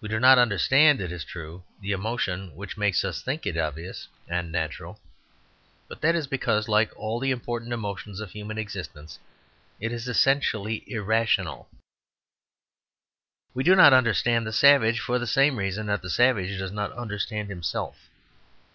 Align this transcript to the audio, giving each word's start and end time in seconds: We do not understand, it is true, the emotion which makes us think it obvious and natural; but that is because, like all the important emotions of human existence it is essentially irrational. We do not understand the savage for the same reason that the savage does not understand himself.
We 0.00 0.08
do 0.08 0.18
not 0.18 0.38
understand, 0.38 1.02
it 1.02 1.12
is 1.12 1.22
true, 1.22 1.64
the 1.82 1.92
emotion 1.92 2.56
which 2.56 2.78
makes 2.78 3.04
us 3.04 3.20
think 3.20 3.44
it 3.46 3.58
obvious 3.58 4.08
and 4.26 4.50
natural; 4.50 5.00
but 5.86 6.00
that 6.00 6.14
is 6.14 6.26
because, 6.26 6.66
like 6.66 6.90
all 6.96 7.20
the 7.20 7.30
important 7.30 7.70
emotions 7.74 8.20
of 8.20 8.30
human 8.30 8.56
existence 8.56 9.18
it 9.80 9.92
is 9.92 10.08
essentially 10.08 10.82
irrational. 10.90 11.68
We 13.52 13.62
do 13.62 13.76
not 13.76 13.92
understand 13.92 14.46
the 14.46 14.50
savage 14.54 14.98
for 14.98 15.18
the 15.18 15.26
same 15.26 15.58
reason 15.58 15.88
that 15.88 16.00
the 16.00 16.08
savage 16.08 16.58
does 16.58 16.72
not 16.72 16.92
understand 16.92 17.50
himself. 17.50 17.98